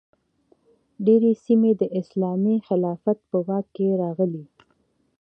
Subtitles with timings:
[1.05, 4.43] ډیرې سیمې د اسلامي خلافت په واک کې راغلې.